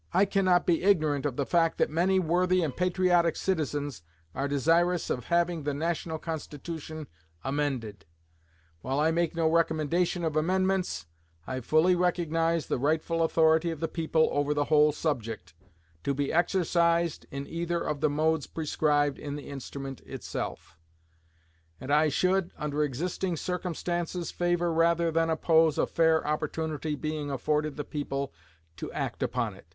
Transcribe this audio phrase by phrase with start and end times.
[0.15, 4.01] I cannot be ignorant of the fact that many worthy and patriotic citizens
[4.33, 7.05] are desirous of having the National Constitution
[7.43, 8.05] amended.
[8.81, 11.05] While I make no recommendation of amendments,
[11.45, 15.53] I fully recognize the rightful authority of the people over the whole subject,
[16.03, 20.79] to be exercised in either of the modes prescribed in the instrument itself;
[21.79, 27.75] and I should, under existing circumstances, favor rather than oppose a fair opportunity being afforded
[27.77, 28.33] the people
[28.77, 29.67] to act upon it....